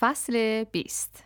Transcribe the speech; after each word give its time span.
فصل 0.00 0.64
20 0.64 1.24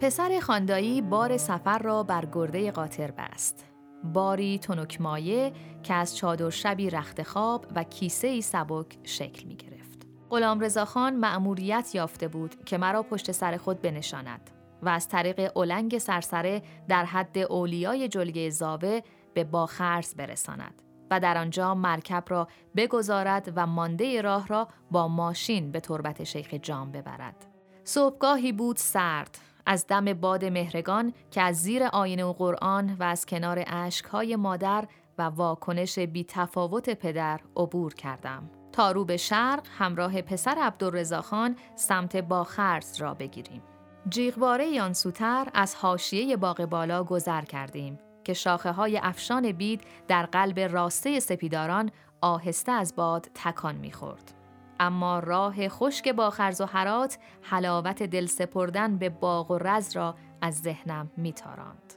پسر 0.00 0.40
خاندایی 0.40 1.02
بار 1.02 1.36
سفر 1.36 1.78
را 1.78 2.02
بر 2.02 2.28
گرده 2.32 2.70
قاطر 2.70 3.10
بست. 3.10 3.64
باری 4.04 4.58
تنکمایه 4.58 5.52
که 5.82 5.94
از 5.94 6.16
چادر 6.16 6.50
شبی 6.50 6.90
رخت 6.90 7.22
خواب 7.22 7.66
و 7.74 7.84
کیسه 7.84 8.40
سبک 8.40 8.98
شکل 9.02 9.44
می 9.48 9.56
گرفت. 9.56 9.75
غلام 10.30 10.60
رضاخان 10.60 11.16
مأموریت 11.16 11.94
یافته 11.94 12.28
بود 12.28 12.64
که 12.64 12.78
مرا 12.78 13.02
پشت 13.02 13.32
سر 13.32 13.56
خود 13.56 13.82
بنشاند 13.82 14.50
و 14.82 14.88
از 14.88 15.08
طریق 15.08 15.50
اولنگ 15.54 15.98
سرسره 15.98 16.62
در 16.88 17.04
حد 17.04 17.38
اولیای 17.38 18.08
جلگه 18.08 18.50
زاوه 18.50 19.00
به 19.34 19.44
باخرز 19.44 20.14
برساند 20.14 20.82
و 21.10 21.20
در 21.20 21.38
آنجا 21.38 21.74
مرکب 21.74 22.24
را 22.28 22.48
بگذارد 22.76 23.52
و 23.56 23.66
مانده 23.66 24.22
راه 24.22 24.46
را 24.46 24.68
با 24.90 25.08
ماشین 25.08 25.72
به 25.72 25.80
تربت 25.80 26.24
شیخ 26.24 26.54
جام 26.54 26.92
ببرد. 26.92 27.46
صبحگاهی 27.84 28.52
بود 28.52 28.76
سرد 28.76 29.38
از 29.66 29.86
دم 29.86 30.12
باد 30.12 30.44
مهرگان 30.44 31.12
که 31.30 31.42
از 31.42 31.56
زیر 31.56 31.82
آینه 31.84 32.24
و 32.24 32.32
قرآن 32.32 32.96
و 33.00 33.02
از 33.02 33.26
کنار 33.26 33.64
اشکهای 33.66 34.36
مادر 34.36 34.84
و 35.18 35.22
واکنش 35.22 35.98
بی 35.98 36.24
تفاوت 36.24 36.90
پدر 36.90 37.40
عبور 37.56 37.94
کردم. 37.94 38.50
تا 38.76 38.92
رو 38.92 39.04
به 39.04 39.16
شرق 39.16 39.66
همراه 39.78 40.22
پسر 40.22 40.56
عبدالرزاخان 40.60 41.56
سمت 41.76 42.16
باخرز 42.16 43.00
را 43.00 43.14
بگیریم. 43.14 43.62
جیغواره 44.08 44.66
یانسوتر 44.66 45.46
از 45.54 45.74
حاشیه 45.74 46.36
باغ 46.36 46.64
بالا 46.64 47.04
گذر 47.04 47.42
کردیم 47.42 47.98
که 48.24 48.32
شاخه 48.34 48.70
های 48.70 48.98
افشان 49.02 49.52
بید 49.52 49.82
در 50.08 50.26
قلب 50.26 50.60
راسته 50.60 51.20
سپیداران 51.20 51.90
آهسته 52.20 52.72
از 52.72 52.96
باد 52.96 53.30
تکان 53.34 53.74
می‌خورد. 53.74 54.34
اما 54.80 55.18
راه 55.18 55.68
خشک 55.68 56.08
با 56.08 56.30
خرز 56.30 56.60
و 56.60 56.64
حرات 56.66 57.18
حلاوت 57.42 58.02
دل 58.02 58.26
سپردن 58.26 58.98
به 58.98 59.08
باغ 59.08 59.50
و 59.50 59.58
رز 59.58 59.96
را 59.96 60.14
از 60.40 60.60
ذهنم 60.60 61.10
میتاراند. 61.16 61.94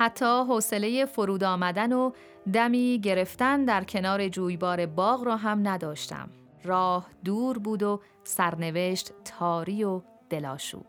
حتی 0.00 0.24
حوصله 0.48 1.06
فرود 1.06 1.44
آمدن 1.44 1.92
و 1.92 2.10
دمی 2.52 3.00
گرفتن 3.02 3.64
در 3.64 3.84
کنار 3.84 4.28
جویبار 4.28 4.86
باغ 4.86 5.24
را 5.24 5.36
هم 5.36 5.68
نداشتم. 5.68 6.28
راه 6.64 7.06
دور 7.24 7.58
بود 7.58 7.82
و 7.82 8.00
سرنوشت 8.24 9.12
تاری 9.24 9.84
و 9.84 10.00
دلاشوب. 10.30 10.86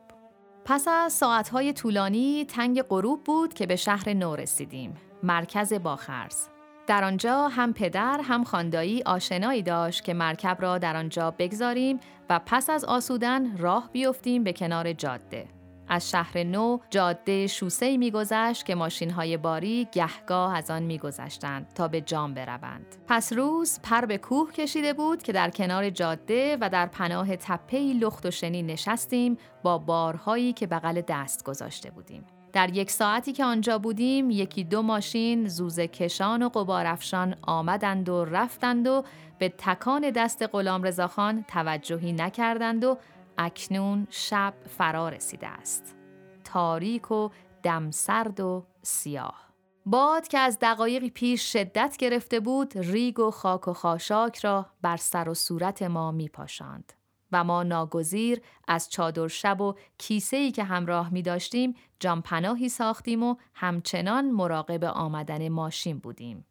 پس 0.65 0.87
از 0.87 1.13
ساعتهای 1.13 1.73
طولانی 1.73 2.45
تنگ 2.45 2.81
غروب 2.81 3.23
بود 3.23 3.53
که 3.53 3.65
به 3.65 3.75
شهر 3.75 4.13
نو 4.13 4.35
رسیدیم. 4.35 4.97
مرکز 5.23 5.73
باخرز. 5.73 6.47
در 6.87 7.03
آنجا 7.03 7.47
هم 7.47 7.73
پدر 7.73 8.21
هم 8.23 8.43
خاندایی 8.43 9.03
آشنایی 9.03 9.61
داشت 9.61 10.03
که 10.03 10.13
مرکب 10.13 10.57
را 10.59 10.77
در 10.77 10.97
آنجا 10.97 11.31
بگذاریم 11.31 11.99
و 12.29 12.39
پس 12.45 12.69
از 12.69 12.85
آسودن 12.85 13.57
راه 13.57 13.89
بیفتیم 13.93 14.43
به 14.43 14.53
کنار 14.53 14.93
جاده. 14.93 15.58
از 15.89 16.09
شهر 16.09 16.43
نو 16.43 16.77
جاده 16.89 17.47
شوسه 17.47 17.97
میگذشت 17.97 18.65
که 18.65 18.75
ماشین 18.75 19.09
های 19.09 19.37
باری 19.37 19.87
گهگاه 19.91 20.57
از 20.57 20.71
آن 20.71 20.83
میگذشتند 20.83 21.67
تا 21.75 21.87
به 21.87 22.01
جام 22.01 22.33
بروند. 22.33 22.95
پس 23.07 23.33
روز 23.33 23.79
پر 23.83 24.05
به 24.05 24.17
کوه 24.17 24.51
کشیده 24.51 24.93
بود 24.93 25.23
که 25.23 25.31
در 25.31 25.49
کنار 25.49 25.89
جاده 25.89 26.57
و 26.61 26.69
در 26.69 26.85
پناه 26.85 27.35
تپهی 27.35 27.93
لخت 27.93 28.25
و 28.25 28.31
شنی 28.31 28.63
نشستیم 28.63 29.37
با 29.63 29.77
بارهایی 29.77 30.53
که 30.53 30.67
بغل 30.67 31.01
دست 31.07 31.45
گذاشته 31.45 31.91
بودیم. 31.91 32.25
در 32.53 32.69
یک 32.75 32.91
ساعتی 32.91 33.33
که 33.33 33.45
آنجا 33.45 33.79
بودیم 33.79 34.29
یکی 34.31 34.63
دو 34.63 34.81
ماشین 34.81 35.47
زوزه 35.47 35.87
کشان 35.87 36.43
و 36.43 36.49
قبارفشان 36.49 37.35
آمدند 37.41 38.09
و 38.09 38.25
رفتند 38.25 38.87
و 38.87 39.03
به 39.39 39.49
تکان 39.49 40.09
دست 40.09 40.49
غلام 40.51 40.83
رضاخان 40.83 41.45
توجهی 41.47 42.13
نکردند 42.13 42.83
و 42.83 42.97
اکنون 43.41 44.07
شب 44.09 44.53
فرا 44.77 45.09
رسیده 45.09 45.47
است. 45.47 45.95
تاریک 46.43 47.11
و 47.11 47.29
دمسرد 47.63 48.39
و 48.39 48.65
سیاه. 48.81 49.49
باد 49.85 50.27
که 50.27 50.39
از 50.39 50.57
دقایقی 50.61 51.09
پیش 51.09 51.53
شدت 51.53 51.97
گرفته 51.99 52.39
بود 52.39 52.77
ریگ 52.77 53.19
و 53.19 53.31
خاک 53.31 53.67
و 53.67 53.73
خاشاک 53.73 54.37
را 54.37 54.65
بر 54.81 54.97
سر 54.97 55.29
و 55.29 55.33
صورت 55.33 55.81
ما 55.81 56.11
می 56.11 56.29
پاشاند. 56.29 56.93
و 57.31 57.43
ما 57.43 57.63
ناگزیر 57.63 58.41
از 58.67 58.89
چادر 58.89 59.27
شب 59.27 59.61
و 59.61 59.75
کیسه 59.97 60.37
ای 60.37 60.51
که 60.51 60.63
همراه 60.63 61.13
می 61.13 61.21
داشتیم 61.21 61.75
جامپناهی 61.99 62.69
ساختیم 62.69 63.23
و 63.23 63.35
همچنان 63.53 64.31
مراقب 64.31 64.83
آمدن 64.83 65.49
ماشین 65.49 65.99
بودیم. 65.99 66.45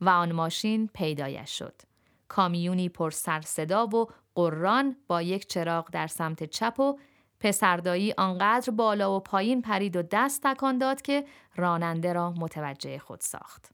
و 0.00 0.08
آن 0.08 0.32
ماشین 0.32 0.90
پیدایش 0.94 1.58
شد. 1.58 1.82
کامیونی 2.28 2.88
پر 2.88 3.10
سر 3.10 3.40
صدا 3.40 3.86
و 3.86 4.06
قران 4.36 4.96
با 5.06 5.22
یک 5.22 5.46
چراغ 5.46 5.90
در 5.90 6.06
سمت 6.06 6.44
چپ 6.44 6.80
و 6.80 6.98
پسردایی 7.40 8.14
آنقدر 8.18 8.70
بالا 8.70 9.16
و 9.16 9.20
پایین 9.20 9.62
پرید 9.62 9.96
و 9.96 10.02
دست 10.02 10.42
تکان 10.42 10.78
داد 10.78 11.02
که 11.02 11.24
راننده 11.56 12.12
را 12.12 12.30
متوجه 12.30 12.98
خود 12.98 13.20
ساخت. 13.20 13.70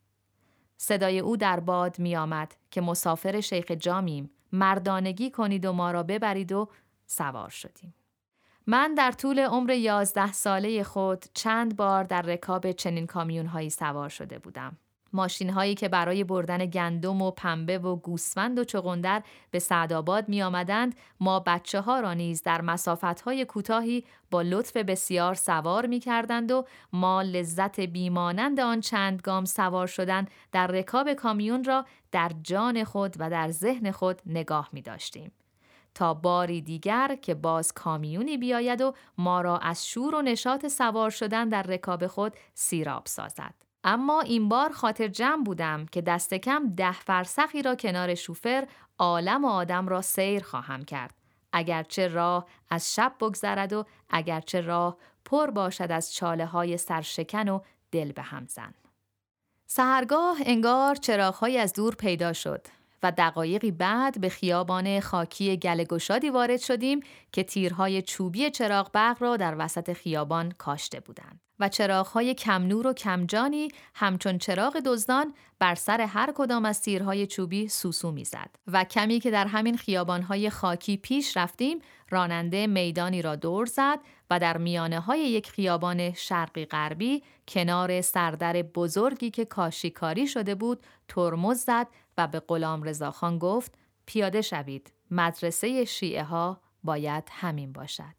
صدای 0.76 1.18
او 1.18 1.36
در 1.36 1.60
باد 1.60 1.98
می 1.98 2.16
آمد 2.16 2.54
که 2.70 2.80
مسافر 2.80 3.40
شیخ 3.40 3.70
جامیم 3.70 4.30
مردانگی 4.52 5.30
کنید 5.30 5.64
و 5.64 5.72
ما 5.72 5.90
را 5.90 6.02
ببرید 6.02 6.52
و 6.52 6.68
سوار 7.06 7.48
شدیم. 7.48 7.94
من 8.66 8.94
در 8.94 9.12
طول 9.12 9.38
عمر 9.38 9.70
یازده 9.70 10.32
ساله 10.32 10.82
خود 10.82 11.24
چند 11.34 11.76
بار 11.76 12.04
در 12.04 12.22
رکاب 12.22 12.72
چنین 12.72 13.06
کامیون 13.06 13.46
هایی 13.46 13.70
سوار 13.70 14.08
شده 14.08 14.38
بودم. 14.38 14.76
ماشین 15.12 15.50
هایی 15.50 15.74
که 15.74 15.88
برای 15.88 16.24
بردن 16.24 16.66
گندم 16.66 17.22
و 17.22 17.30
پنبه 17.30 17.78
و 17.78 17.96
گوسفند 17.96 18.58
و 18.58 18.64
چغندر 18.64 19.22
به 19.50 19.58
سعدآباد 19.58 20.28
می 20.28 20.42
آمدند 20.42 20.94
ما 21.20 21.40
بچه 21.40 21.80
ها 21.80 22.00
را 22.00 22.14
نیز 22.14 22.42
در 22.42 22.60
مسافت 22.60 23.20
های 23.20 23.44
کوتاهی 23.44 24.04
با 24.30 24.42
لطف 24.42 24.76
بسیار 24.76 25.34
سوار 25.34 25.86
می 25.86 26.00
کردند 26.00 26.50
و 26.50 26.64
ما 26.92 27.22
لذت 27.22 27.80
بیمانند 27.80 28.60
آن 28.60 28.80
چند 28.80 29.20
گام 29.20 29.44
سوار 29.44 29.86
شدن 29.86 30.26
در 30.52 30.66
رکاب 30.66 31.12
کامیون 31.12 31.64
را 31.64 31.86
در 32.12 32.30
جان 32.42 32.84
خود 32.84 33.16
و 33.18 33.30
در 33.30 33.50
ذهن 33.50 33.90
خود 33.90 34.22
نگاه 34.26 34.68
می 34.72 34.82
داشتیم. 34.82 35.32
تا 35.94 36.14
باری 36.14 36.60
دیگر 36.60 37.18
که 37.22 37.34
باز 37.34 37.72
کامیونی 37.72 38.36
بیاید 38.36 38.80
و 38.80 38.94
ما 39.18 39.40
را 39.40 39.58
از 39.58 39.86
شور 39.86 40.14
و 40.14 40.22
نشاط 40.22 40.66
سوار 40.66 41.10
شدن 41.10 41.48
در 41.48 41.62
رکاب 41.62 42.06
خود 42.06 42.32
سیراب 42.54 43.06
سازد. 43.06 43.71
اما 43.84 44.20
این 44.20 44.48
بار 44.48 44.72
خاطر 44.72 45.08
جمع 45.08 45.44
بودم 45.44 45.86
که 45.86 46.00
دست 46.00 46.34
کم 46.34 46.74
ده 46.76 46.92
فرسخی 46.92 47.62
را 47.62 47.74
کنار 47.74 48.14
شوفر 48.14 48.68
عالم 48.98 49.44
و 49.44 49.48
آدم 49.48 49.88
را 49.88 50.02
سیر 50.02 50.42
خواهم 50.42 50.84
کرد. 50.84 51.14
اگرچه 51.52 52.08
راه 52.08 52.46
از 52.70 52.94
شب 52.94 53.14
بگذرد 53.20 53.72
و 53.72 53.84
اگرچه 54.10 54.60
راه 54.60 54.96
پر 55.24 55.50
باشد 55.50 55.92
از 55.92 56.14
چاله 56.14 56.46
های 56.46 56.76
سرشکن 56.76 57.48
و 57.48 57.60
دل 57.92 58.12
به 58.12 58.22
هم 58.22 58.46
زن. 58.48 58.74
سهرگاه 59.66 60.36
انگار 60.46 60.94
چراغهایی 60.94 61.58
از 61.58 61.72
دور 61.72 61.94
پیدا 61.94 62.32
شد 62.32 62.66
و 63.02 63.12
دقایقی 63.18 63.70
بعد 63.70 64.20
به 64.20 64.28
خیابان 64.28 65.00
خاکی 65.00 65.56
گلگشادی 65.56 66.30
وارد 66.30 66.60
شدیم 66.60 67.00
که 67.32 67.42
تیرهای 67.42 68.02
چوبی 68.02 68.50
چراغ 68.50 68.92
برق 68.92 69.22
را 69.22 69.36
در 69.36 69.54
وسط 69.58 69.92
خیابان 69.92 70.50
کاشته 70.50 71.00
بودند. 71.00 71.40
و 71.62 71.68
چراغهای 71.68 72.34
کم 72.34 72.62
نور 72.62 72.86
و 72.86 72.92
کمجانی 72.92 73.68
همچون 73.94 74.38
چراغ 74.38 74.80
دزدان 74.86 75.34
بر 75.58 75.74
سر 75.74 76.00
هر 76.00 76.32
کدام 76.34 76.64
از 76.64 76.82
تیرهای 76.82 77.26
چوبی 77.26 77.68
سوسو 77.68 78.12
می‌زد 78.12 78.50
و 78.66 78.84
کمی 78.84 79.20
که 79.20 79.30
در 79.30 79.46
همین 79.46 79.76
خیابانهای 79.76 80.50
خاکی 80.50 80.96
پیش 80.96 81.36
رفتیم 81.36 81.78
راننده 82.10 82.66
میدانی 82.66 83.22
را 83.22 83.36
دور 83.36 83.66
زد 83.66 83.98
و 84.30 84.38
در 84.38 84.56
میانه 84.58 85.00
های 85.00 85.20
یک 85.20 85.50
خیابان 85.50 86.12
شرقی 86.12 86.64
غربی 86.64 87.22
کنار 87.48 88.00
سردر 88.00 88.62
بزرگی 88.62 89.30
که 89.30 89.44
کاشیکاری 89.44 90.26
شده 90.26 90.54
بود 90.54 90.86
ترمز 91.08 91.58
زد 91.58 91.86
و 92.18 92.26
به 92.26 92.40
غلام 92.40 92.82
رضاخان 92.82 93.38
گفت 93.38 93.74
پیاده 94.06 94.42
شوید 94.42 94.92
مدرسه 95.10 95.84
شیعه 95.84 96.24
ها 96.24 96.60
باید 96.84 97.24
همین 97.30 97.72
باشد 97.72 98.14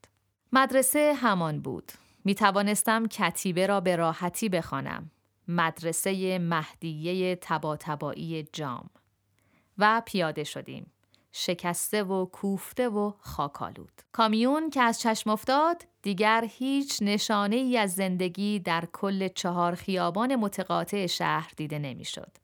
مدرسه 0.54 1.14
همان 1.14 1.62
بود 1.62 1.92
می 2.26 2.36
توانستم 2.36 3.08
کتیبه 3.08 3.68
را 3.68 3.80
به 3.80 3.96
راحتی 3.96 4.50
بخوانم. 4.50 5.12
مدرسه 5.48 6.40
مهدیه 6.40 7.36
تباتبایی 7.36 8.44
جام. 8.54 8.90
و 9.78 10.02
پیاده 10.06 10.44
شدیم. 10.44 10.92
شکسته 11.32 12.04
و 12.04 12.26
کوفته 12.26 12.90
و 12.90 13.12
خاکالود. 13.20 14.02
کامیون 14.12 14.70
که 14.70 14.82
از 14.82 15.00
چشم 15.00 15.30
افتاد 15.30 15.86
دیگر 16.02 16.46
هیچ 16.50 16.98
نشانه 17.02 17.56
ای 17.56 17.78
از 17.78 17.96
زندگی 17.96 18.60
در 18.60 18.88
کل 18.94 19.28
چهار 19.28 19.76
خیابان 19.76 20.36
متقاطع 20.36 21.06
شهر 21.06 21.52
دیده 21.58 21.80
نمی‌شد. 21.80 22.43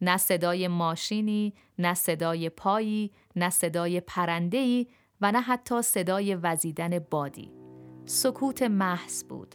نه 0.00 0.16
صدای 0.16 0.68
ماشینی، 0.68 1.54
نه 1.78 1.94
صدای 1.94 2.50
پایی، 2.50 3.10
نه 3.36 3.50
صدای 3.50 4.00
پرندهی 4.00 4.88
و 5.20 5.32
نه 5.32 5.40
حتی 5.40 5.82
صدای 5.82 6.34
وزیدن 6.34 6.98
بادی. 6.98 7.50
سکوت 8.04 8.62
محض 8.62 9.24
بود 9.24 9.54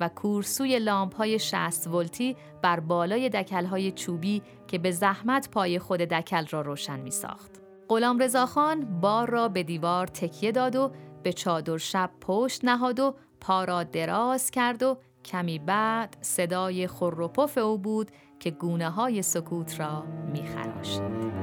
و 0.00 0.08
کورسوی 0.08 0.78
لامپ 0.78 1.14
های 1.14 1.38
60 1.38 1.86
ولتی 1.86 2.36
بر 2.62 2.80
بالای 2.80 3.28
دکل 3.28 3.64
های 3.64 3.92
چوبی 3.92 4.42
که 4.68 4.78
به 4.78 4.90
زحمت 4.90 5.50
پای 5.50 5.78
خود 5.78 6.00
دکل 6.00 6.46
را 6.46 6.60
روشن 6.60 7.00
می 7.00 7.10
ساخت. 7.10 7.60
غلام 7.88 8.18
رضاخان 8.18 9.00
بار 9.00 9.30
را 9.30 9.48
به 9.48 9.62
دیوار 9.62 10.06
تکیه 10.06 10.52
داد 10.52 10.76
و 10.76 10.92
به 11.22 11.32
چادر 11.32 11.76
شب 11.76 12.10
پشت 12.20 12.64
نهاد 12.64 13.00
و 13.00 13.14
پا 13.40 13.64
را 13.64 13.82
دراز 13.82 14.50
کرد 14.50 14.82
و 14.82 14.98
کمی 15.24 15.58
بعد 15.58 16.16
صدای 16.20 16.86
خروپف 16.86 17.58
او 17.58 17.78
بود 17.78 18.10
که 18.40 18.50
گونه 18.50 18.90
های 18.90 19.22
سکوت 19.22 19.80
را 19.80 20.04
می 20.32 20.42
خراشید. 20.42 21.39